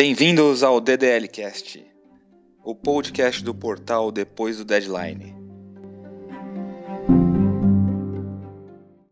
[0.00, 1.84] Bem-vindos ao DDLcast,
[2.62, 5.34] o podcast do portal Depois do Deadline.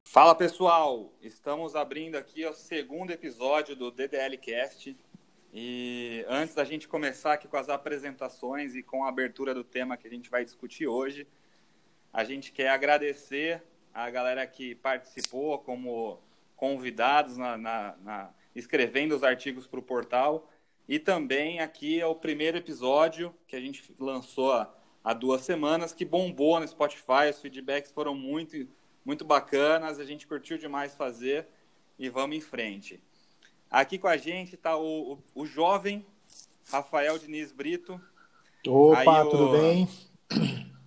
[0.04, 4.96] Fala pessoal, estamos abrindo aqui o segundo episódio do DDLcast
[5.52, 9.96] e antes da gente começar aqui com as apresentações e com a abertura do tema
[9.96, 11.26] que a gente vai discutir hoje,
[12.12, 13.60] a gente quer agradecer
[13.92, 16.20] a galera que participou como
[16.54, 20.48] convidados na, na, na escrevendo os artigos para o portal
[20.88, 24.72] e também aqui é o primeiro episódio que a gente lançou há,
[25.02, 27.28] há duas semanas, que bombou no Spotify.
[27.30, 28.68] Os feedbacks foram muito,
[29.04, 31.48] muito bacanas, a gente curtiu demais fazer
[31.98, 33.02] e vamos em frente.
[33.68, 36.06] Aqui com a gente está o, o, o, jovem
[36.70, 38.00] Rafael Diniz Brito.
[38.66, 39.88] Opa, tudo bem?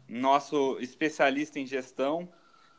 [0.08, 2.30] Nosso especialista em gestão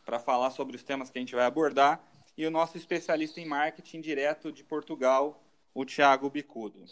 [0.06, 2.02] para falar sobre os temas que a gente vai abordar.
[2.36, 6.84] E o nosso especialista em marketing direto de Portugal, o Thiago Bicudo.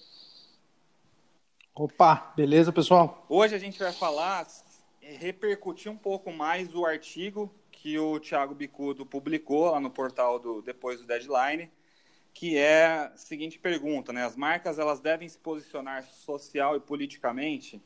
[1.74, 3.24] Opa, beleza, pessoal?
[3.28, 4.46] Hoje a gente vai falar,
[5.00, 10.38] é, repercutir um pouco mais o artigo que o Thiago Bicudo publicou lá no portal
[10.38, 11.70] do Depois do Deadline,
[12.34, 14.24] que é a seguinte pergunta, né?
[14.24, 17.80] As marcas elas devem se posicionar social e politicamente?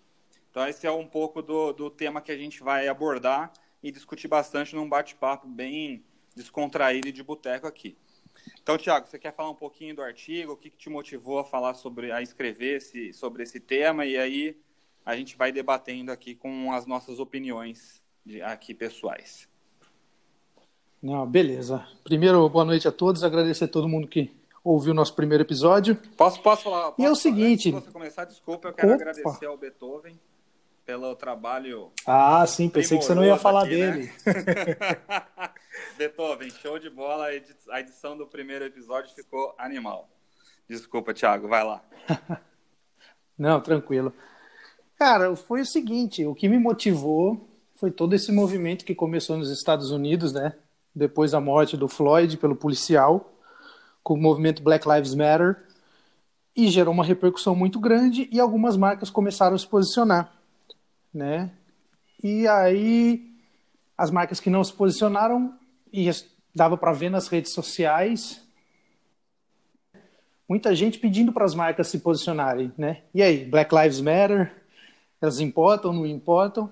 [0.50, 4.28] Então esse é um pouco do, do tema que a gente vai abordar e discutir
[4.28, 6.04] bastante num bate-papo bem
[6.34, 7.96] descontraído e de boteco aqui.
[8.62, 10.52] Então, Tiago, você quer falar um pouquinho do artigo?
[10.52, 14.06] O que, que te motivou a falar sobre, a escrever esse, sobre esse tema?
[14.06, 14.56] E aí
[15.04, 19.48] a gente vai debatendo aqui com as nossas opiniões de, aqui pessoais.
[21.02, 21.86] Não, beleza.
[22.04, 23.24] Primeiro, boa noite a todos.
[23.24, 24.30] Agradecer a todo mundo que
[24.62, 25.96] ouviu o nosso primeiro episódio.
[26.16, 26.92] Posso, posso falar?
[26.92, 27.70] Posso, e é o seguinte.
[27.70, 29.02] Antes de você começar, desculpa, eu quero Opa.
[29.02, 30.16] agradecer ao Beethoven
[30.84, 31.90] pelo trabalho.
[32.06, 34.12] Ah, sim, pensei que você não ia falar aqui, dele.
[34.26, 34.96] Né?
[35.96, 37.26] Beethoven, show de bola.
[37.70, 40.08] A edição do primeiro episódio ficou animal.
[40.68, 41.82] Desculpa, Thiago, vai lá.
[43.38, 44.12] não, tranquilo.
[44.98, 49.50] Cara, foi o seguinte: o que me motivou foi todo esse movimento que começou nos
[49.50, 50.54] Estados Unidos, né?
[50.94, 53.32] Depois da morte do Floyd pelo policial,
[54.02, 55.64] com o movimento Black Lives Matter,
[56.54, 60.41] e gerou uma repercussão muito grande e algumas marcas começaram a se posicionar
[61.12, 61.50] né?
[62.22, 63.32] E aí
[63.96, 65.58] as marcas que não se posicionaram
[65.92, 66.10] e
[66.54, 68.42] dava para ver nas redes sociais
[70.48, 73.04] muita gente pedindo para as marcas se posicionarem, né?
[73.14, 74.52] E aí, Black Lives Matter,
[75.18, 76.70] elas importam, não importam?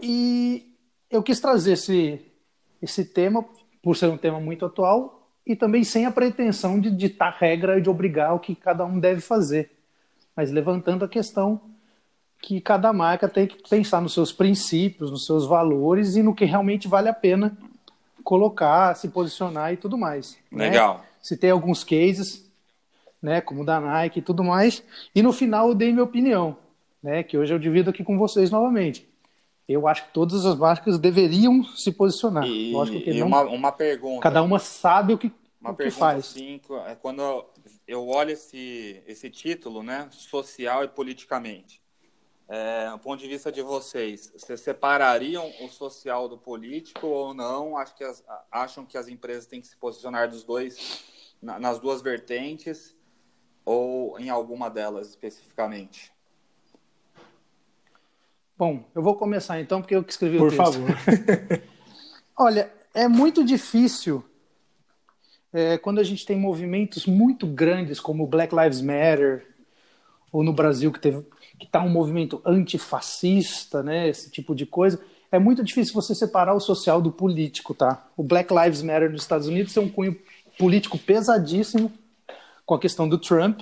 [0.00, 0.72] E
[1.10, 2.24] eu quis trazer esse
[2.80, 3.44] esse tema
[3.82, 7.82] por ser um tema muito atual e também sem a pretensão de ditar regra e
[7.82, 9.70] de obrigar o que cada um deve fazer,
[10.36, 11.60] mas levantando a questão
[12.40, 16.44] que cada marca tem que pensar nos seus princípios, nos seus valores e no que
[16.44, 17.56] realmente vale a pena
[18.24, 20.38] colocar, se posicionar e tudo mais.
[20.50, 20.70] Né?
[20.70, 20.98] Legal.
[20.98, 21.04] Né?
[21.20, 22.50] Se tem alguns cases,
[23.22, 24.82] né, como o da Nike e tudo mais.
[25.14, 26.56] E no final eu dei minha opinião,
[27.02, 29.08] né, que hoje eu divido aqui com vocês novamente.
[29.68, 32.44] Eu acho que todas as marcas deveriam se posicionar.
[32.44, 34.22] E, Lógico que e não, uma, uma pergunta.
[34.22, 35.30] Cada uma sabe o que,
[35.60, 36.26] uma o que faz.
[36.26, 37.44] Sim, é quando
[37.86, 41.79] eu olho esse, esse título, né, social e politicamente
[42.50, 47.76] é, do ponto de vista de vocês, vocês separariam o social do político ou não?
[47.76, 51.04] Acho que as, acham que as empresas têm que se posicionar dos dois,
[51.40, 52.96] nas duas vertentes
[53.64, 56.12] ou em alguma delas especificamente?
[58.58, 60.80] Bom, eu vou começar então, porque eu que escrevi Por o texto.
[60.80, 61.62] Por favor.
[62.36, 64.24] Olha, é muito difícil
[65.52, 69.46] é, quando a gente tem movimentos muito grandes como Black Lives Matter,
[70.32, 71.24] ou no Brasil que teve
[71.58, 74.98] que está um movimento antifascista, né, esse tipo de coisa,
[75.30, 78.04] é muito difícil você separar o social do político, tá?
[78.16, 80.18] O Black Lives Matter nos Estados Unidos tem um cunho
[80.58, 81.92] político pesadíssimo
[82.64, 83.60] com a questão do Trump,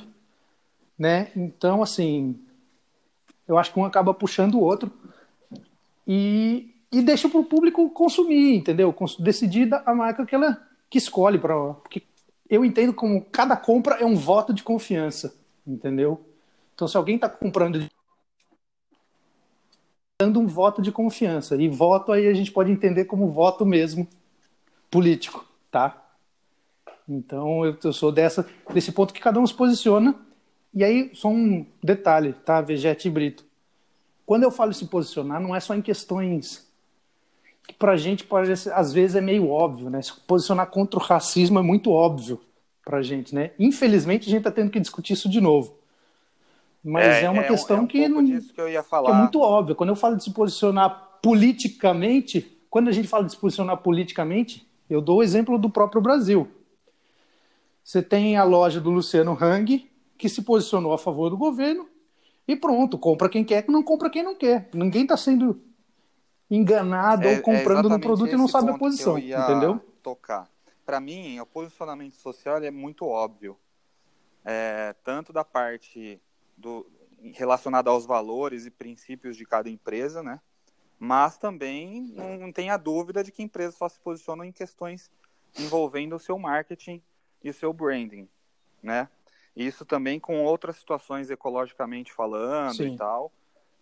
[0.98, 1.30] né?
[1.36, 2.38] Então, assim,
[3.46, 4.90] eu acho que um acaba puxando o outro
[6.06, 8.94] e, e deixa para o público consumir, entendeu?
[9.18, 12.02] Decidir a marca que ela que escolhe para, porque
[12.48, 15.36] eu entendo como cada compra é um voto de confiança,
[15.66, 16.27] entendeu?
[16.78, 17.84] Então, se alguém está comprando
[20.20, 21.56] dando um voto de confiança.
[21.56, 24.06] E voto aí a gente pode entender como voto mesmo
[24.88, 26.04] político, tá?
[27.08, 30.14] Então eu, eu sou dessa desse ponto que cada um se posiciona.
[30.72, 32.60] E aí só um detalhe, tá?
[32.60, 33.44] Vegete e Brito.
[34.24, 36.68] Quando eu falo se posicionar, não é só em questões
[37.66, 40.00] que pra gente pode às vezes é meio óbvio, né?
[40.00, 42.40] Se posicionar contra o racismo é muito óbvio
[42.84, 43.50] pra gente, né?
[43.58, 45.78] Infelizmente a gente tá tendo que discutir isso de novo.
[46.88, 49.74] Mas é, é uma é, questão é um que, não, que, que é muito óbvia.
[49.74, 54.66] Quando eu falo de se posicionar politicamente, quando a gente fala de se posicionar politicamente,
[54.88, 56.48] eu dou o exemplo do próprio Brasil.
[57.84, 59.86] Você tem a loja do Luciano Hang,
[60.16, 61.86] que se posicionou a favor do governo
[62.46, 64.70] e pronto, compra quem quer, não compra quem não quer.
[64.72, 65.60] Ninguém está sendo
[66.50, 69.78] enganado é, ou comprando é no produto e não sabe a posição, entendeu?
[70.02, 70.48] Tocar.
[70.86, 73.58] Para mim, o posicionamento social é muito óbvio,
[74.42, 76.18] é, tanto da parte
[76.58, 76.86] do
[77.32, 80.40] relacionada aos valores e princípios de cada empresa, né?
[80.98, 85.10] Mas também não tenha dúvida de que empresas só se posicionam em questões
[85.58, 87.02] envolvendo o seu marketing
[87.42, 88.28] e o seu branding,
[88.82, 89.08] né?
[89.54, 92.94] Isso também com outras situações ecologicamente falando Sim.
[92.94, 93.32] e tal,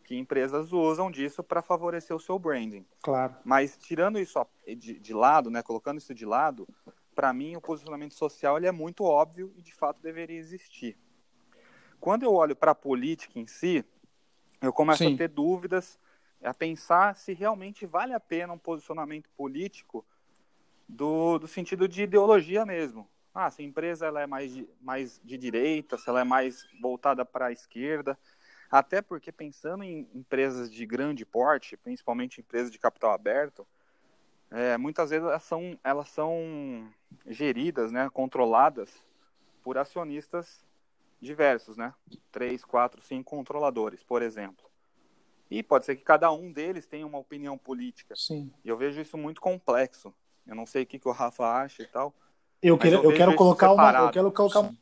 [0.04, 2.86] que empresas usam disso para favorecer o seu branding.
[3.02, 3.36] Claro.
[3.44, 6.66] Mas tirando isso de, de lado, né, colocando isso de lado,
[7.14, 10.96] para mim o posicionamento social ele é muito óbvio e de fato deveria existir.
[12.00, 13.84] Quando eu olho para a política em si,
[14.60, 15.14] eu começo Sim.
[15.14, 15.98] a ter dúvidas,
[16.42, 20.04] a pensar se realmente vale a pena um posicionamento político
[20.88, 23.08] do, do sentido de ideologia mesmo.
[23.34, 26.66] Ah, se a empresa ela é mais de, mais de direita, se ela é mais
[26.80, 28.18] voltada para a esquerda.
[28.70, 33.66] Até porque, pensando em empresas de grande porte, principalmente empresas de capital aberto,
[34.50, 36.90] é, muitas vezes elas são, elas são
[37.26, 39.02] geridas, né, controladas
[39.62, 40.65] por acionistas
[41.20, 41.92] diversos, né?
[42.30, 44.66] Três, quatro, cinco controladores, por exemplo.
[45.50, 48.14] E pode ser que cada um deles tenha uma opinião política.
[48.16, 48.50] Sim.
[48.64, 50.12] E eu vejo isso muito complexo.
[50.46, 52.12] Eu não sei o que, que o Rafa acha e tal.
[52.62, 54.74] Eu, quero, eu, eu quero colocar uma, eu quero colocar uma...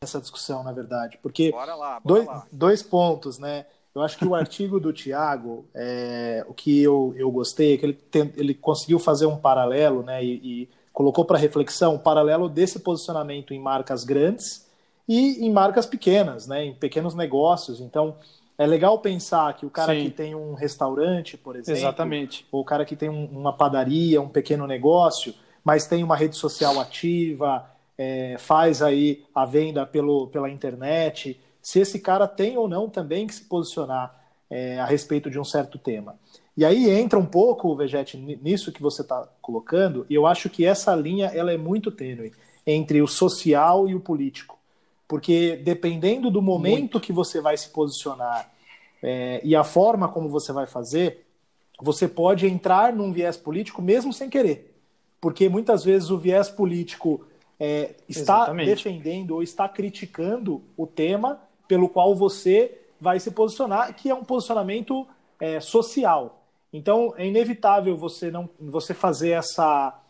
[0.00, 2.46] essa discussão, na verdade, porque bora lá, bora dois, lá.
[2.50, 3.66] dois pontos, né?
[3.94, 7.86] Eu acho que o artigo do Tiago, é, o que eu, eu gostei, é que
[7.86, 10.24] ele, tem, ele conseguiu fazer um paralelo, né?
[10.24, 14.66] E, e colocou para reflexão um paralelo desse posicionamento em marcas grandes
[15.08, 16.64] e em marcas pequenas, né?
[16.66, 17.80] Em pequenos negócios.
[17.80, 18.16] Então,
[18.56, 20.04] é legal pensar que o cara Sim.
[20.04, 22.46] que tem um restaurante, por exemplo, Exatamente.
[22.52, 25.34] ou o cara que tem um, uma padaria, um pequeno negócio,
[25.64, 31.80] mas tem uma rede social ativa, é, faz aí a venda pelo, pela internet, se
[31.80, 34.14] esse cara tem ou não também que se posicionar
[34.50, 36.16] é, a respeito de um certo tema.
[36.56, 40.66] E aí entra um pouco, Vegete, nisso que você está colocando, e eu acho que
[40.66, 42.32] essa linha ela é muito tênue
[42.66, 44.58] entre o social e o político.
[45.12, 47.00] Porque dependendo do momento Muito.
[47.00, 48.50] que você vai se posicionar
[49.02, 51.26] é, e a forma como você vai fazer,
[51.78, 54.74] você pode entrar num viés político mesmo sem querer.
[55.20, 57.26] Porque muitas vezes o viés político
[57.60, 58.70] é, está Exatamente.
[58.70, 61.38] defendendo ou está criticando o tema
[61.68, 65.06] pelo qual você vai se posicionar, que é um posicionamento
[65.38, 66.42] é, social.
[66.72, 70.00] Então é inevitável você não você fazer essa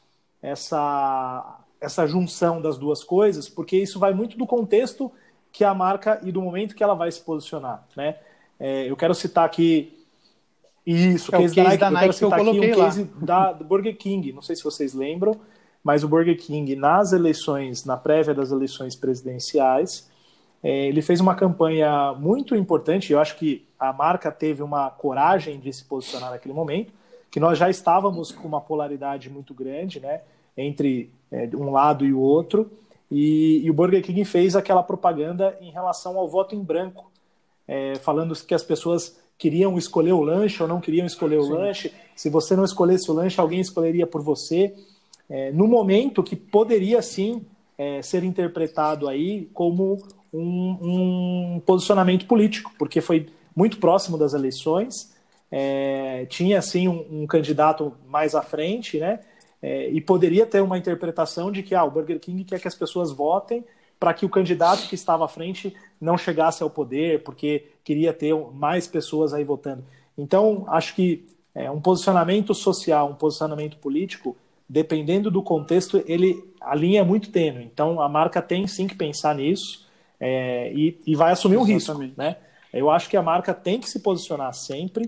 [0.41, 5.11] essa essa junção das duas coisas, porque isso vai muito do contexto
[5.51, 8.17] que a marca e do momento que ela vai se posicionar, né?
[8.59, 9.99] É, eu quero citar aqui
[10.87, 13.53] isso, é case, o case da Nike, da Nike eu, eu aqui um case da,
[13.53, 15.35] do Burger King, não sei se vocês lembram,
[15.83, 20.09] mas o Burger King nas eleições, na prévia das eleições presidenciais,
[20.63, 23.13] é, ele fez uma campanha muito importante.
[23.13, 26.93] Eu acho que a marca teve uma coragem de se posicionar naquele momento,
[27.31, 30.21] que nós já estávamos com uma polaridade muito grande, né?
[30.57, 32.71] entre é, um lado e o outro.
[33.11, 37.11] E, e, o Burger King fez aquela propaganda em relação ao voto em branco,
[37.67, 41.53] é, falando que as pessoas queriam escolher o lanche ou não queriam escolher o Sim.
[41.53, 41.93] lanche.
[42.15, 44.75] Se você não escolhesse o lanche, alguém escolheria por você.
[45.29, 47.45] É, no momento que poderia sim
[47.77, 49.99] é, ser interpretado aí como
[50.33, 55.13] um, um, posicionamento político, porque foi muito próximo das eleições,
[55.51, 59.21] é, tinha assim um, um candidato mais à frente, né?
[59.63, 62.75] É, e poderia ter uma interpretação de que ah, o Burger King quer que as
[62.75, 63.65] pessoas votem
[63.99, 68.35] para que o candidato que estava à frente não chegasse ao poder, porque queria ter
[68.53, 69.85] mais pessoas aí votando.
[70.19, 74.37] Então, acho que é, um posicionamento social, um posicionamento político,
[74.69, 77.65] dependendo do contexto, ele a linha é muito tênue.
[77.65, 79.87] Então, a marca tem sim que pensar nisso
[80.19, 82.09] é, e, e, vai assumir um Exatamente.
[82.09, 82.37] risco, né?
[82.73, 85.05] Eu acho que a marca tem que se posicionar sempre,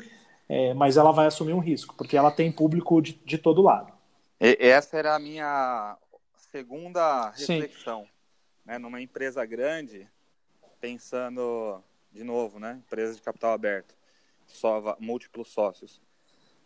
[0.49, 3.94] é, mas ela vai assumir um risco, porque ela tem público de, de todo lado.
[4.59, 5.97] Essa era a minha
[6.53, 8.07] segunda reflexão.
[8.63, 8.77] Né?
[8.77, 10.07] Numa empresa grande,
[10.79, 11.83] pensando
[12.13, 12.81] de novo, né?
[12.85, 13.95] empresa de capital aberto,
[14.47, 16.03] só múltiplos sócios.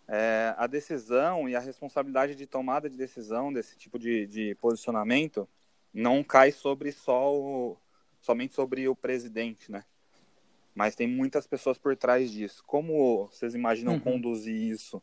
[0.08, 5.48] É, a decisão e a responsabilidade de tomada de decisão desse tipo de, de posicionamento
[5.94, 7.76] não cai sobre só o,
[8.20, 9.84] somente sobre o presidente, né?
[10.74, 12.62] Mas tem muitas pessoas por trás disso.
[12.66, 14.00] Como vocês imaginam uhum.
[14.00, 15.02] conduzir isso?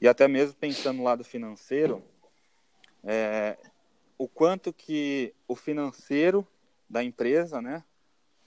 [0.00, 2.02] E até mesmo pensando no lado financeiro,
[3.04, 3.58] é,
[4.16, 6.46] o quanto que o financeiro
[6.88, 7.84] da empresa, né,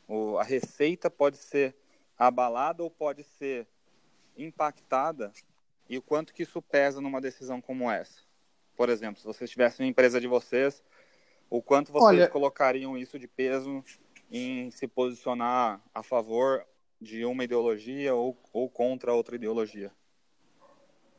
[0.07, 1.75] o, a receita pode ser
[2.17, 3.67] abalada ou pode ser
[4.37, 5.31] impactada
[5.89, 8.21] e o quanto que isso pesa numa decisão como essa.
[8.75, 10.83] Por exemplo, se vocês tivessem uma empresa de vocês,
[11.49, 12.27] o quanto vocês Olha...
[12.29, 13.83] colocariam isso de peso
[14.31, 16.65] em se posicionar a favor
[16.99, 19.91] de uma ideologia ou, ou contra outra ideologia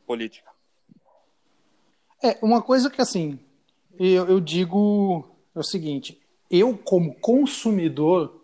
[0.05, 0.51] política?
[2.21, 3.39] É, uma coisa que assim,
[3.99, 6.19] eu, eu digo é o seguinte,
[6.49, 8.41] eu como consumidor,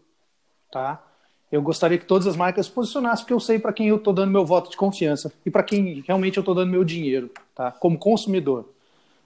[0.71, 1.03] tá?
[1.51, 4.13] Eu gostaria que todas as marcas se posicionassem, porque eu sei para quem eu estou
[4.13, 7.71] dando meu voto de confiança e para quem realmente eu estou dando meu dinheiro, tá?
[7.71, 8.69] Como consumidor.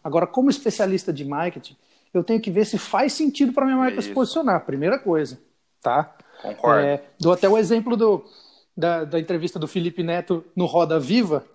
[0.03, 1.75] Agora, como especialista de marketing,
[2.13, 4.09] eu tenho que ver se faz sentido para minha marca Isso.
[4.09, 5.39] se posicionar, primeira coisa,
[5.81, 6.15] tá?
[6.41, 6.85] Concordo.
[6.85, 8.23] É, dou até o exemplo do,
[8.75, 11.45] da, da entrevista do Felipe Neto no Roda Viva,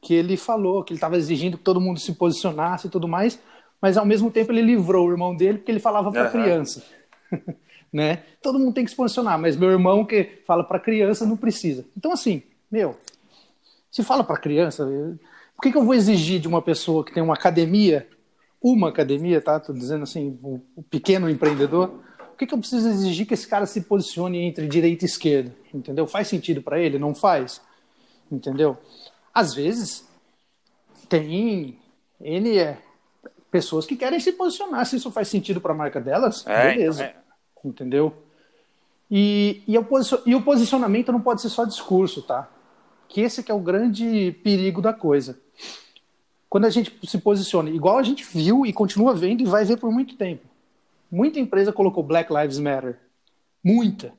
[0.00, 3.38] que ele falou que ele estava exigindo que todo mundo se posicionasse e tudo mais,
[3.80, 6.30] mas ao mesmo tempo ele livrou o irmão dele porque ele falava para uhum.
[6.30, 6.84] criança.
[7.92, 8.22] né?
[8.42, 11.84] Todo mundo tem que se posicionar, mas meu irmão que fala para criança não precisa.
[11.96, 12.96] Então assim, meu,
[13.90, 14.86] se fala para criança,
[15.56, 18.08] por que, que eu vou exigir de uma pessoa que tem uma academia,
[18.62, 19.58] uma academia, tá?
[19.58, 23.46] Tô dizendo assim, o um pequeno empreendedor, por que, que eu preciso exigir que esse
[23.46, 25.54] cara se posicione entre direita e esquerda?
[25.74, 26.06] Entendeu?
[26.06, 26.98] Faz sentido para ele?
[26.98, 27.60] Não faz?
[28.30, 28.78] Entendeu?
[29.32, 30.08] Às vezes
[31.08, 31.78] tem
[32.20, 32.78] N é,
[33.50, 34.84] pessoas que querem se posicionar.
[34.86, 37.04] Se isso faz sentido para a marca delas, é, beleza.
[37.04, 37.20] Então é.
[37.68, 38.14] Entendeu?
[39.10, 39.86] E, e, o
[40.24, 42.48] e o posicionamento não pode ser só discurso, tá?
[43.08, 45.38] Que esse que é o grande perigo da coisa.
[46.48, 49.76] Quando a gente se posiciona, igual a gente viu e continua vendo e vai ver
[49.76, 50.46] por muito tempo.
[51.10, 52.98] Muita empresa colocou Black Lives Matter.
[53.62, 54.12] Muita.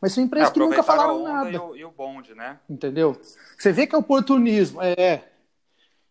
[0.00, 1.50] Mas são empresas é, que nunca falaram nada.
[1.50, 2.58] E o, e o bonde, né?
[2.68, 3.20] Entendeu?
[3.56, 4.80] Você vê que é oportunismo.
[4.80, 5.24] É.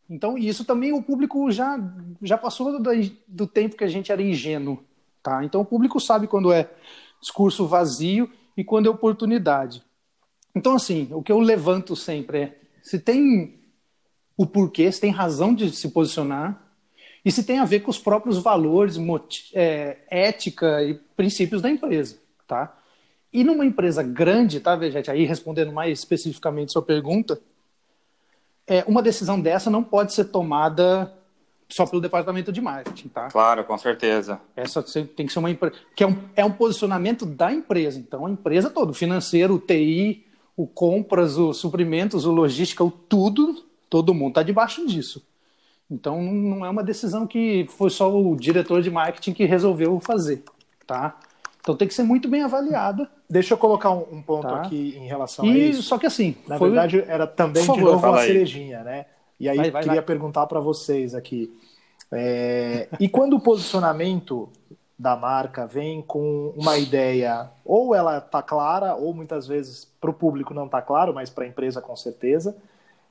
[0.09, 1.79] Então, isso também o público já,
[2.21, 2.91] já passou do,
[3.27, 4.83] do tempo que a gente era ingênuo.
[5.21, 5.43] Tá?
[5.43, 6.69] Então, o público sabe quando é
[7.21, 9.83] discurso vazio e quando é oportunidade.
[10.55, 13.59] Então, assim, o que eu levanto sempre é: se tem
[14.35, 16.67] o porquê, se tem razão de se posicionar,
[17.25, 18.97] e se tem a ver com os próprios valores,
[19.53, 22.17] é, ética e princípios da empresa.
[22.47, 22.73] Tá?
[23.31, 25.11] E numa empresa grande, tá, Vegete?
[25.11, 27.39] Aí respondendo mais especificamente sua pergunta,
[28.65, 31.13] é, uma decisão dessa não pode ser tomada
[31.69, 33.29] só pelo departamento de marketing, tá?
[33.29, 34.39] Claro, com certeza.
[34.55, 35.75] Essa tem que ser uma empresa.
[35.95, 37.99] Que é um, é um posicionamento da empresa.
[37.99, 42.89] Então, a empresa toda, o financeiro, o TI, o compras, o suprimentos, o logística, o
[42.89, 45.25] tudo, todo mundo está debaixo disso.
[45.89, 50.43] Então, não é uma decisão que foi só o diretor de marketing que resolveu fazer,
[50.85, 51.17] tá?
[51.67, 53.09] Então tem que ser muito bem avaliada.
[53.29, 54.61] Deixa eu colocar um, um ponto tá.
[54.61, 55.83] aqui em relação e, a isso.
[55.83, 56.69] Só que assim, na foi...
[56.69, 58.27] verdade era também favor, de novo uma aí.
[58.27, 59.05] cerejinha, né?
[59.37, 60.05] E aí vai, vai, queria vai.
[60.05, 61.53] perguntar para vocês aqui.
[62.09, 62.87] É...
[63.01, 64.47] e quando o posicionamento
[64.97, 70.13] da marca vem com uma ideia, ou ela está clara, ou muitas vezes para o
[70.13, 72.55] público não está claro, mas para a empresa com certeza.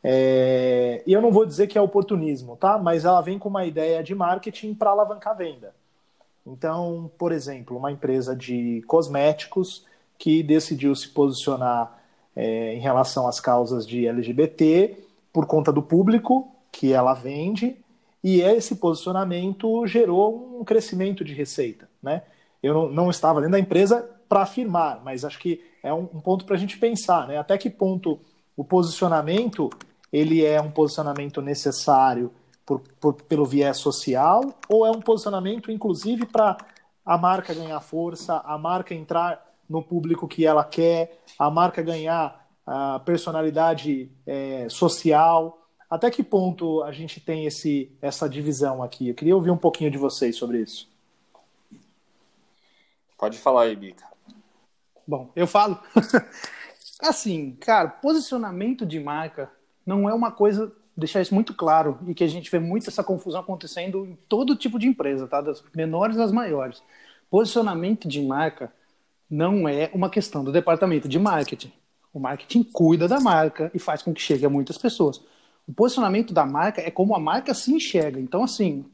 [0.03, 1.03] É...
[1.07, 2.79] E eu não vou dizer que é oportunismo, tá?
[2.79, 5.75] Mas ela vem com uma ideia de marketing para alavancar a venda.
[6.47, 9.85] Então, por exemplo, uma empresa de cosméticos
[10.19, 11.99] que decidiu se posicionar
[12.35, 14.97] é, em relação às causas de LGBT
[15.33, 17.77] por conta do público que ela vende
[18.23, 22.23] e esse posicionamento gerou um crescimento de receita, né?
[22.63, 26.21] Eu não, não estava dentro da empresa para afirmar, mas acho que é um, um
[26.21, 27.39] ponto para a gente pensar, né?
[27.39, 28.19] Até que ponto
[28.57, 29.71] o posicionamento
[30.13, 32.33] ele é um posicionamento necessário
[32.67, 36.57] por, por, pelo viés social ou é um posicionamento, inclusive, para
[37.05, 42.45] a marca ganhar força, a marca entrar no público que ela quer, a marca ganhar
[42.67, 45.63] a personalidade é, social?
[45.89, 49.09] Até que ponto a gente tem esse, essa divisão aqui?
[49.09, 50.89] Eu queria ouvir um pouquinho de vocês sobre isso.
[53.17, 54.05] Pode falar aí, Bica.
[55.07, 55.79] Bom, eu falo.
[57.01, 59.51] assim, cara, posicionamento de marca
[59.87, 63.05] não é uma coisa deixar isso muito claro e que a gente vê muito essa
[63.05, 65.41] confusão acontecendo em todo tipo de empresa, tá?
[65.41, 66.83] Das menores às maiores.
[67.31, 68.73] Posicionamento de marca
[69.29, 71.73] não é uma questão do departamento de marketing.
[72.13, 75.21] O marketing cuida da marca e faz com que chegue a muitas pessoas.
[75.67, 78.19] O posicionamento da marca é como a marca se enxerga.
[78.19, 78.87] Então, assim,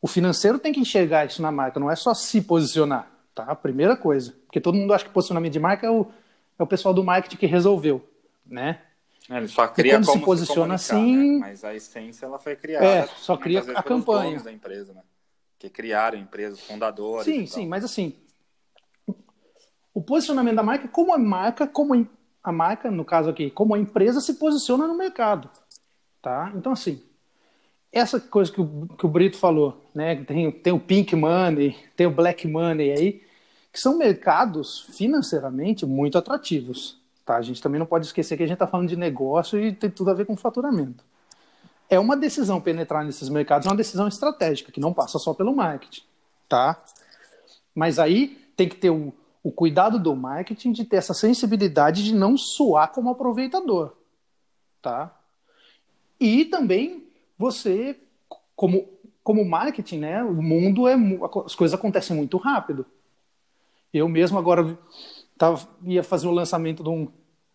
[0.00, 3.54] o financeiro tem que enxergar isso na marca, não é só se posicionar, tá?
[3.54, 4.34] Primeira coisa.
[4.46, 6.06] Porque todo mundo acha que posicionamento de marca é o,
[6.58, 8.04] é o pessoal do marketing que resolveu,
[8.44, 8.80] né?
[9.32, 11.38] É, ele só cria quando como se posiciona se assim, né?
[11.38, 12.84] mas a essência ela foi criada.
[12.84, 15.00] É, só cria a campanha da empresa, né?
[15.58, 17.24] Que criaram empresas, fundadores.
[17.24, 18.14] Sim, sim, mas assim,
[19.94, 22.06] o posicionamento da marca, como a marca, como
[22.44, 25.48] a marca, no caso aqui, como a empresa se posiciona no mercado,
[26.20, 26.52] tá?
[26.54, 27.02] Então assim,
[27.90, 30.22] essa coisa que o, que o Brito falou, né?
[30.24, 33.22] Tem, tem o pink money, tem o black money aí,
[33.72, 37.36] que são mercados financeiramente muito atrativos Tá?
[37.36, 39.90] A gente também não pode esquecer que a gente está falando de negócio e tem
[39.90, 41.04] tudo a ver com faturamento.
[41.88, 45.54] É uma decisão penetrar nesses mercados, é uma decisão estratégica, que não passa só pelo
[45.54, 46.02] marketing.
[46.48, 46.82] Tá?
[47.74, 49.12] Mas aí tem que ter um,
[49.42, 53.94] o cuidado do marketing de ter essa sensibilidade de não suar como aproveitador,
[54.80, 55.18] tá?
[56.20, 57.98] E também você,
[58.54, 58.88] como,
[59.24, 60.22] como marketing, né?
[60.22, 60.94] O mundo é
[61.44, 62.86] as coisas acontecem muito rápido.
[63.92, 64.78] Eu mesmo agora
[65.42, 67.12] tava, ia fazer o lançamento de um, de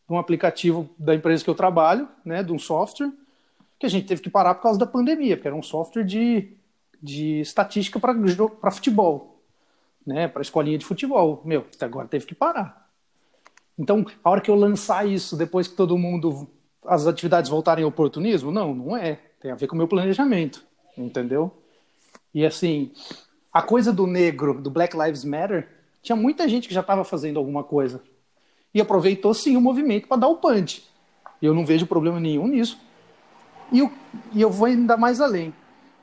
[0.09, 2.43] um aplicativo da empresa que eu trabalho, né?
[2.43, 3.13] De um software
[3.79, 6.51] que a gente teve que parar por causa da pandemia, porque era um software de,
[7.01, 9.41] de estatística para futebol,
[10.05, 10.27] né?
[10.27, 11.41] Para escolinha de futebol.
[11.45, 12.89] Meu, agora teve que parar.
[13.79, 16.45] Então, a hora que eu lançar isso, depois que todo mundo
[16.85, 18.51] as atividades voltarem ao oportunismo?
[18.51, 19.17] Não, não é.
[19.39, 20.61] Tem a ver com o meu planejamento,
[20.97, 21.55] entendeu?
[22.33, 22.91] E assim,
[23.53, 27.37] a coisa do negro, do Black Lives Matter, tinha muita gente que já estava fazendo
[27.37, 28.01] alguma coisa.
[28.73, 30.87] E aproveitou sim o movimento para dar o punch.
[31.41, 32.79] E eu não vejo problema nenhum nisso.
[33.71, 33.91] E, eu,
[34.33, 35.53] e eu vou ainda mais além.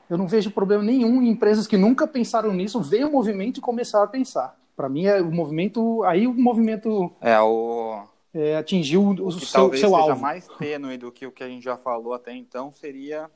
[0.09, 3.61] Eu não vejo problema nenhum em empresas que nunca pensaram nisso, veem o movimento e
[3.61, 4.55] começaram a pensar.
[4.75, 6.03] Para mim, é o movimento.
[6.03, 7.11] Aí o movimento.
[7.21, 10.21] É, o, é, atingiu o, o seu, talvez seu seja alvo.
[10.21, 13.31] mais tênue do que o que a gente já falou até então seria,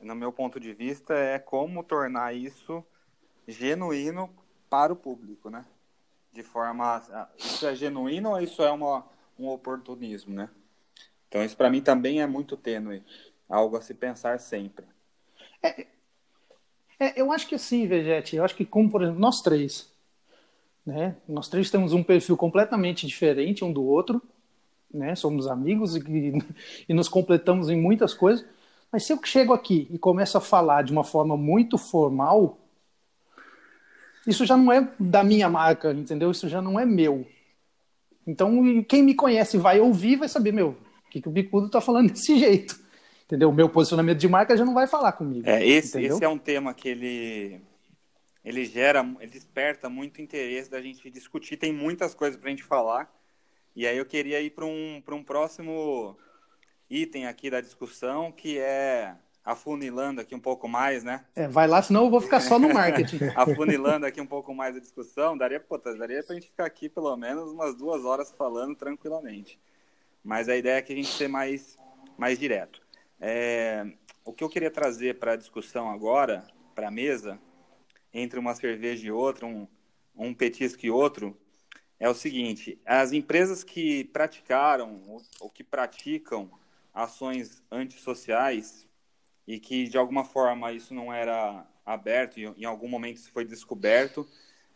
[0.00, 2.82] no meu ponto de vista, é como tornar isso
[3.46, 4.30] genuíno
[4.70, 5.64] para o público, né?
[6.32, 7.02] De forma,
[7.38, 9.04] isso é genuíno ou isso é uma,
[9.38, 10.48] um oportunismo, né?
[11.28, 13.02] Então isso para mim também é muito tênue,
[13.48, 14.86] algo a se pensar sempre.
[15.62, 15.86] É,
[16.98, 19.90] é, eu acho que assim, Vegete, eu acho que como, por exemplo, nós três,
[20.84, 21.16] né?
[21.28, 24.22] Nós três temos um perfil completamente diferente um do outro,
[24.92, 25.14] né?
[25.14, 26.02] Somos amigos e,
[26.88, 28.44] e nos completamos em muitas coisas.
[28.90, 32.58] Mas se eu chego aqui e começo a falar de uma forma muito formal,
[34.26, 36.30] isso já não é da minha marca, entendeu?
[36.30, 37.26] Isso já não é meu.
[38.26, 41.80] Então, quem me conhece vai ouvir, vai saber, meu, o que, que o Bicudo está
[41.80, 42.80] falando desse jeito.
[43.24, 43.48] Entendeu?
[43.48, 45.48] O meu posicionamento de marca já não vai falar comigo.
[45.48, 47.60] É, esse, esse é um tema que ele
[48.44, 51.56] ele gera, ele desperta muito interesse da gente discutir.
[51.56, 53.10] Tem muitas coisas para a gente falar.
[53.74, 56.16] E aí eu queria ir para um, um próximo
[56.90, 61.24] item aqui da discussão, que é afunilando aqui um pouco mais, né?
[61.34, 63.18] É, vai lá, senão eu vou ficar só no marketing.
[63.34, 66.88] afunilando aqui um pouco mais a discussão, daria, pô, daria para a gente ficar aqui
[66.88, 69.58] pelo menos umas duas horas falando tranquilamente.
[70.22, 71.76] Mas a ideia é que a gente ser mais,
[72.16, 72.80] mais direto.
[73.20, 73.84] É,
[74.24, 77.38] o que eu queria trazer para a discussão agora, para a mesa,
[78.14, 79.66] entre uma cerveja e outra, um,
[80.14, 81.36] um petisco e outro,
[81.98, 86.48] é o seguinte: as empresas que praticaram ou, ou que praticam
[86.94, 88.86] ações antissociais
[89.52, 93.44] e que de alguma forma isso não era aberto e em algum momento isso foi
[93.44, 94.26] descoberto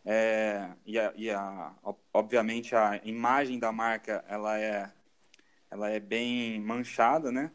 [0.04, 1.74] é, e, a, e a,
[2.12, 4.92] obviamente a imagem da marca ela é
[5.70, 7.50] ela é bem manchada, né?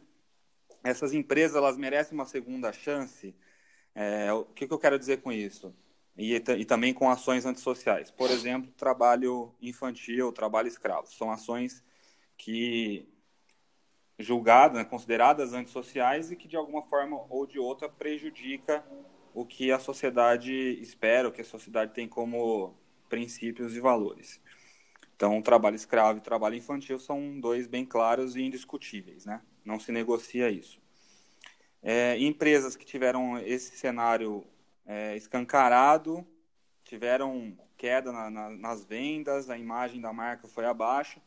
[0.83, 3.35] Essas empresas elas merecem uma segunda chance
[3.93, 5.73] é, o que, que, eu quero dizer com isso?
[6.17, 8.09] E, e, também com ações antissociais.
[8.09, 11.07] Por exemplo, trabalho infantil, trabalho escravo.
[11.07, 11.83] São ações
[12.37, 13.07] que
[14.21, 18.83] julgadas, né, consideradas antissociais e que de alguma forma ou de outra prejudica
[19.33, 22.75] o que a sociedade espera, o que a sociedade tem como
[23.09, 24.41] princípios e valores.
[25.15, 29.41] Então, trabalho escravo e trabalho infantil são dois bem claros e indiscutíveis, né?
[29.63, 30.81] Não se negocia isso.
[31.81, 34.43] É, empresas que tiveram esse cenário
[34.85, 36.25] é, escancarado,
[36.83, 41.19] tiveram queda na, na, nas vendas, a imagem da marca foi abaixo,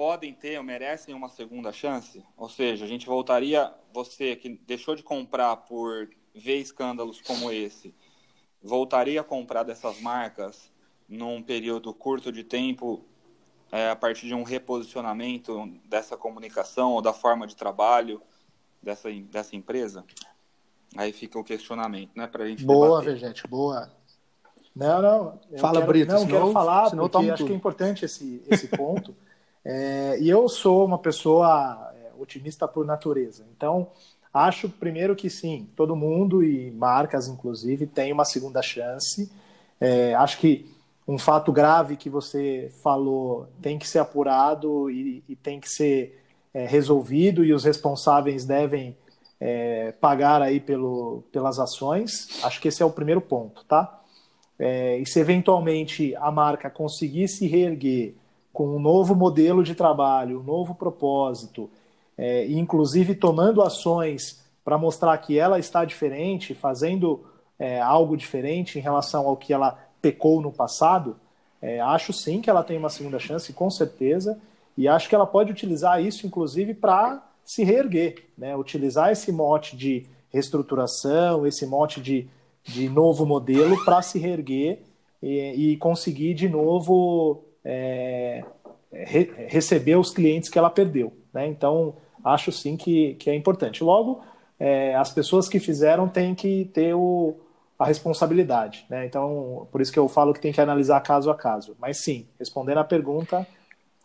[0.00, 2.24] podem ter ou merecem uma segunda chance?
[2.34, 7.94] Ou seja, a gente voltaria, você que deixou de comprar por ver escândalos como esse,
[8.62, 10.72] voltaria a comprar dessas marcas
[11.06, 13.04] num período curto de tempo
[13.70, 18.22] é, a partir de um reposicionamento dessa comunicação ou da forma de trabalho?
[18.82, 20.02] dessa, dessa empresa?
[20.96, 23.92] Aí fica o questionamento, né, para a gente Boa, Vegete, boa.
[24.74, 25.40] Não, não.
[25.58, 26.10] Fala, quero, Brito.
[26.10, 27.46] Não, senão, quero falar, porque acho tudo.
[27.48, 29.14] que é importante esse, esse ponto.
[29.64, 33.46] é, e eu sou uma pessoa é, otimista por natureza.
[33.56, 33.88] Então,
[34.32, 39.30] acho primeiro que sim, todo mundo e marcas, inclusive, tem uma segunda chance.
[39.80, 40.70] É, acho que
[41.06, 46.22] um fato grave que você falou tem que ser apurado e, e tem que ser
[46.54, 48.96] é, resolvido e os responsáveis devem
[49.40, 52.28] é, pagar aí pelo, pelas ações.
[52.44, 54.00] Acho que esse é o primeiro ponto, tá?
[54.58, 58.14] É, e se eventualmente a marca conseguir se reerguer
[58.52, 61.70] com um novo modelo de trabalho, um novo propósito,
[62.16, 67.24] é, inclusive tomando ações para mostrar que ela está diferente, fazendo
[67.58, 71.16] é, algo diferente em relação ao que ela pecou no passado,
[71.62, 74.40] é, acho sim que ela tem uma segunda chance, com certeza.
[74.76, 78.56] E acho que ela pode utilizar isso, inclusive, para se reerguer, né?
[78.56, 82.28] utilizar esse mote de reestruturação, esse mote de,
[82.62, 84.82] de novo modelo para se reerguer
[85.22, 88.44] e, e conseguir de novo é,
[88.92, 91.12] re, receber os clientes que ela perdeu.
[91.32, 91.46] Né?
[91.46, 93.82] Então, acho sim que, que é importante.
[93.82, 94.22] Logo,
[94.58, 97.36] é, as pessoas que fizeram têm que ter o,
[97.78, 98.86] a responsabilidade.
[98.90, 99.06] Né?
[99.06, 101.76] Então, por isso que eu falo que tem que analisar caso a caso.
[101.78, 103.46] Mas sim, respondendo à pergunta,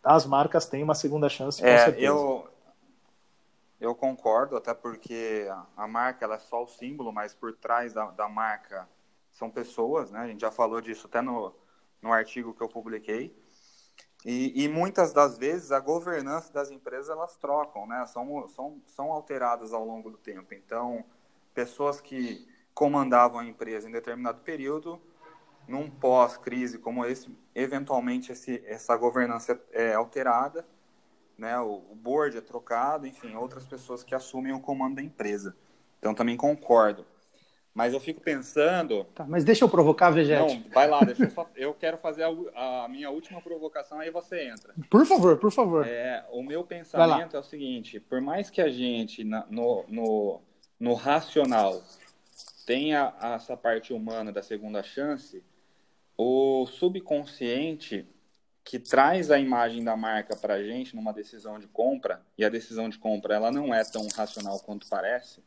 [0.04, 2.06] as marcas têm uma segunda chance, com é, certeza.
[2.06, 2.48] Eu,
[3.80, 8.12] eu concordo, até porque a marca ela é só o símbolo, mas por trás da,
[8.12, 8.88] da marca
[9.32, 10.20] são pessoas, né?
[10.20, 11.54] A gente já falou disso até no,
[12.06, 13.36] no artigo que eu publiquei.
[14.24, 18.06] E, e, muitas das vezes a governança das empresas elas trocam, né?
[18.08, 20.54] São, são, são alteradas ao longo do tempo.
[20.54, 21.04] Então,
[21.54, 25.02] pessoas que comandavam a empresa em determinado período,
[25.68, 30.66] num pós-crise como esse, eventualmente esse, essa governança é alterada,
[31.38, 31.60] né?
[31.60, 35.56] O, o board é trocado, enfim, outras pessoas que assumem o comando da empresa.
[36.00, 37.06] Então, também concordo.
[37.76, 39.04] Mas eu fico pensando.
[39.14, 40.60] Tá, mas deixa eu provocar, Vegete.
[40.64, 41.46] Não, vai lá, deixa eu só.
[41.58, 44.74] Eu quero fazer a, a, minha última provocação, aí você entra.
[44.90, 45.86] Por favor, por favor.
[45.86, 50.42] É, o meu pensamento é o seguinte: por mais que a gente, na, no, no,
[50.80, 51.84] no racional,
[52.66, 55.44] tenha essa parte humana da segunda chance,
[56.18, 58.08] o subconsciente
[58.64, 62.50] que traz a imagem da marca para a gente numa decisão de compra, e a
[62.50, 65.44] decisão de compra ela não é tão racional quanto parece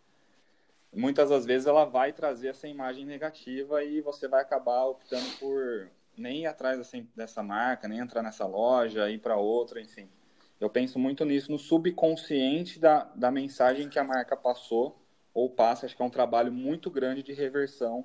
[0.95, 5.89] muitas das vezes ela vai trazer essa imagem negativa e você vai acabar optando por
[6.17, 10.09] nem ir atrás dessa, dessa marca, nem entrar nessa loja, ir para outra, enfim.
[10.61, 15.01] Eu penso muito nisso, no subconsciente da, da mensagem que a marca passou
[15.33, 15.87] ou passa.
[15.87, 18.05] Acho que é um trabalho muito grande de reversão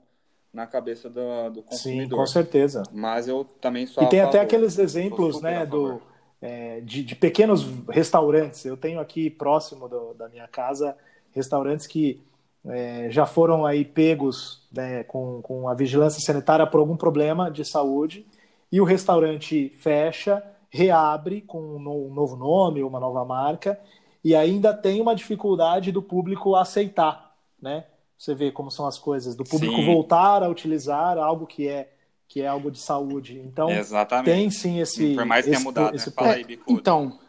[0.54, 2.10] na cabeça do, do consumidor.
[2.10, 2.84] Sim, com certeza.
[2.92, 6.00] Mas eu também sou E tem até aqueles exemplos, né, do,
[6.40, 8.64] é, de, de, pequenos restaurantes.
[8.66, 10.96] Eu tenho aqui próximo do, da minha casa
[11.32, 12.22] restaurantes que
[12.66, 17.66] é, já foram aí pegos né, com, com a vigilância sanitária por algum problema de
[17.66, 18.26] saúde
[18.72, 21.80] e o restaurante fecha, reabre com um
[22.14, 23.80] novo nome, uma nova marca
[24.24, 27.86] e ainda tem uma dificuldade do público aceitar, né?
[28.18, 29.86] Você vê como são as coisas, do público sim.
[29.86, 31.90] voltar a utilizar algo que é
[32.34, 33.38] que é algo de saúde.
[33.38, 34.26] Então, Exatamente.
[34.26, 35.14] tem sim esse.
[35.14, 36.14] Por mais que tenha mudado, esse, né?
[36.16, 36.80] Fala aí, Bicudo.
[36.80, 37.20] Então.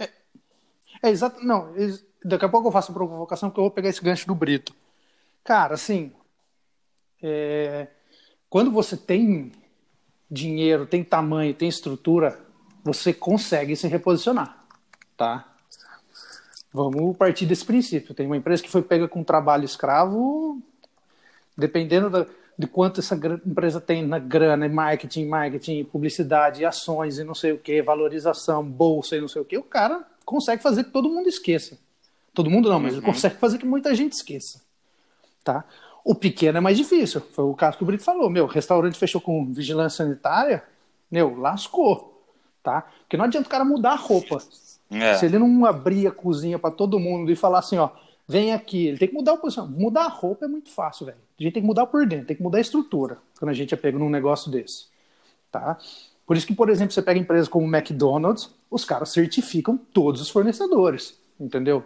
[0.00, 0.08] É,
[1.04, 1.44] é exato.
[1.44, 1.72] Não,
[2.26, 4.74] daqui a pouco eu faço a provocação que eu vou pegar esse gancho do Brito.
[5.44, 6.12] Cara, assim,
[7.22, 7.86] é,
[8.50, 9.52] quando você tem
[10.30, 12.38] dinheiro, tem tamanho, tem estrutura,
[12.82, 14.64] você consegue se reposicionar,
[15.16, 15.52] tá?
[16.72, 18.14] Vamos partir desse princípio.
[18.14, 20.60] Tem uma empresa que foi pega com trabalho escravo,
[21.56, 22.26] dependendo da,
[22.58, 27.58] de quanto essa empresa tem na grana, marketing, marketing, publicidade, ações e não sei o
[27.58, 31.28] que, valorização, bolsa e não sei o que, o cara consegue fazer que todo mundo
[31.28, 31.78] esqueça.
[32.36, 32.98] Todo mundo não, mas uhum.
[32.98, 34.60] ele consegue fazer que muita gente esqueça.
[35.42, 35.64] Tá?
[36.04, 37.22] O pequeno é mais difícil.
[37.32, 38.28] Foi o caso que o Brito falou.
[38.28, 40.62] Meu, restaurante fechou com vigilância sanitária,
[41.10, 42.22] meu, lascou.
[42.62, 42.82] Tá?
[43.00, 44.36] Porque não adianta o cara mudar a roupa.
[44.90, 45.14] É.
[45.14, 47.88] Se ele não abrir a cozinha para todo mundo e falar assim, ó,
[48.28, 49.80] vem aqui, ele tem que mudar o posicionamento.
[49.80, 51.18] Mudar a roupa é muito fácil, velho.
[51.40, 53.72] A gente tem que mudar por dentro, tem que mudar a estrutura quando a gente
[53.72, 54.88] é pego num negócio desse.
[55.50, 55.78] Tá?
[56.26, 60.20] Por isso que, por exemplo, você pega empresas como o McDonald's, os caras certificam todos
[60.20, 61.82] os fornecedores, entendeu?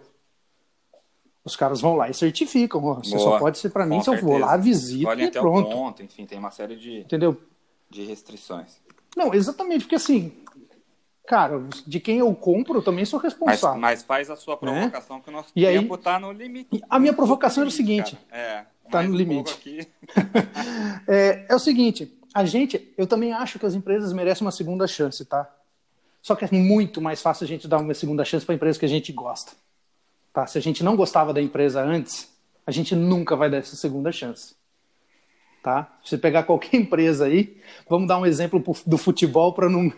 [1.45, 2.81] Os caras vão lá e certificam.
[2.81, 5.71] Você só pode ser para mim se eu vou lá, visito Escolhem e pronto.
[5.71, 7.41] Ponto, enfim, tem uma série de, Entendeu?
[7.89, 8.79] de restrições.
[9.17, 10.33] Não, exatamente, porque assim,
[11.27, 13.81] cara, de quem eu compro, eu também sou responsável.
[13.81, 14.59] Mas, mas faz a sua né?
[14.61, 15.23] provocação né?
[15.25, 16.83] que o nosso e tempo aí, tá no limite.
[16.89, 18.19] A minha provocação é o seguinte.
[18.31, 19.89] É, tá no limite.
[21.09, 24.87] é, é o seguinte, a gente, eu também acho que as empresas merecem uma segunda
[24.87, 25.51] chance, tá?
[26.23, 28.85] Só que é muito mais fácil a gente dar uma segunda chance para empresas que
[28.85, 29.53] a gente gosta.
[30.33, 30.47] Tá?
[30.47, 32.31] Se a gente não gostava da empresa antes,
[32.67, 34.55] a gente nunca vai dar essa segunda chance.
[35.63, 35.93] Tá?
[36.03, 39.93] Se você pegar qualquer empresa aí, vamos dar um exemplo do futebol para não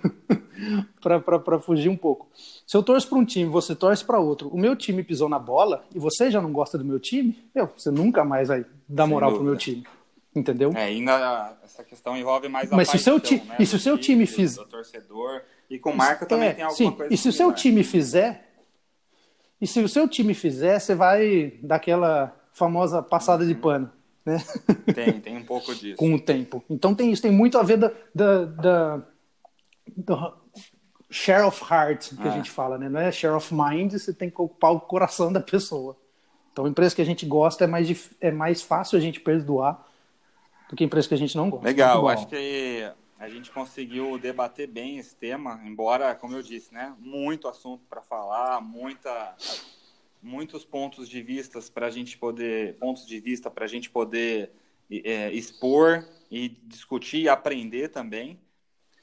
[1.00, 2.28] para fugir um pouco.
[2.66, 5.38] Se eu torço para um time, você torce para outro, o meu time pisou na
[5.38, 9.06] bola e você já não gosta do meu time, meu, você nunca mais vai dar
[9.06, 9.84] moral pro meu time.
[10.34, 10.72] Entendeu?
[10.74, 13.44] É, ainda essa questão envolve mais a Mas paixão, se o ti...
[13.46, 16.90] né, e se o seu time fizer, torcedor e com marca também é, tem alguma
[16.90, 16.96] sim.
[16.96, 17.12] coisa.
[17.12, 18.51] E se o seu time fizer,
[19.62, 23.88] e se o seu time fizer, você vai dar aquela famosa passada de pano.
[24.26, 24.42] Né?
[24.92, 25.96] Tem, tem um pouco disso.
[25.96, 26.64] Com o tempo.
[26.68, 29.02] Então tem isso, tem muito a ver da, da, da,
[29.96, 30.34] da
[31.10, 32.34] share of heart, que a ah.
[32.34, 32.88] gente fala, né?
[32.88, 35.96] Não é share of mind, você tem que ocupar o coração da pessoa.
[36.52, 39.88] Então, empresa que a gente gosta é mais, é mais fácil a gente perdoar
[40.68, 41.66] do que empresa que a gente não gosta.
[41.66, 42.90] Legal, acho que
[43.22, 48.02] a gente conseguiu debater bem esse tema, embora, como eu disse, né, muito assunto para
[48.02, 49.36] falar, muita,
[50.20, 54.50] muitos pontos de vista para a gente poder, pontos de vista para a gente poder
[54.90, 58.40] é, expor e discutir e aprender também.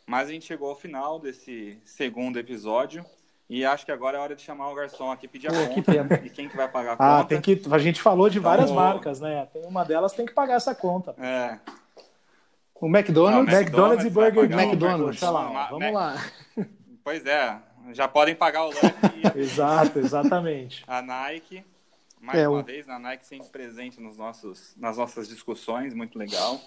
[0.05, 3.05] Mas a gente chegou ao final desse segundo episódio
[3.49, 6.17] e acho que agora é hora de chamar o garçom aqui pedir a Pô, conta.
[6.17, 7.39] Que e quem que vai pagar a ah, conta?
[7.39, 9.47] Tem que, a gente falou de então, várias marcas, né?
[9.53, 11.15] Tem uma delas tem que pagar essa conta.
[11.17, 11.57] É.
[12.81, 14.63] O McDonald's, ah, McDonald's, e Burger King.
[14.63, 16.25] McDonald's, lá, vamos lá.
[17.03, 17.57] Pois é,
[17.91, 18.89] já podem pagar o lanche.
[19.35, 20.83] Exato, exatamente.
[20.87, 21.65] A Nike,
[22.21, 22.63] mais é, uma o...
[22.63, 26.59] vez, a Nike sempre presente nos nossos, nas nossas discussões, muito legal.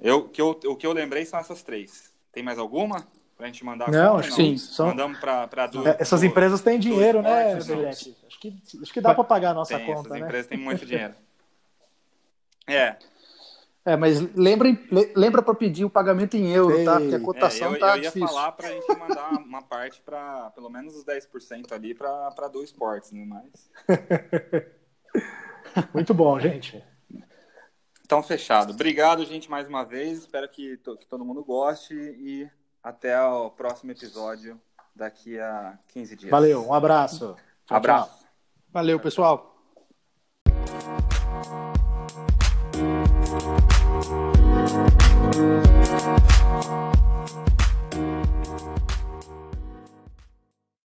[0.00, 2.12] Eu, que eu, o que eu lembrei são essas três.
[2.32, 3.04] Tem mais alguma?
[3.36, 4.58] Pra gente mandar Não, acho que sim.
[4.58, 4.88] São...
[4.88, 5.48] Mandamos para
[5.84, 8.16] é, Essas empresas têm dinheiro, né, Belete?
[8.26, 10.08] Acho que, acho que dá para pagar a nossa tem, conta.
[10.08, 10.18] Essas né?
[10.26, 11.14] empresas têm muito dinheiro.
[12.66, 12.96] é.
[13.88, 14.78] É, mas lembrem,
[15.16, 16.84] lembra para pedir o pagamento em euro, Ei.
[16.84, 17.00] tá?
[17.00, 18.28] Porque a cotação é, eu, tá eu ia difícil.
[18.28, 22.62] falar para a gente mandar uma parte para pelo menos os 10% ali para do
[22.62, 23.24] esportes, né?
[23.24, 23.70] Mas...
[25.94, 26.84] Muito bom, gente.
[28.04, 28.74] Então, fechado.
[28.74, 30.18] Obrigado, gente, mais uma vez.
[30.18, 32.46] Espero que, que todo mundo goste e
[32.82, 34.60] até o próximo episódio
[34.94, 36.30] daqui a 15 dias.
[36.30, 37.36] Valeu, um abraço.
[37.64, 38.18] Tchau, abraço.
[38.18, 38.28] Tchau.
[38.70, 39.57] Valeu, pessoal.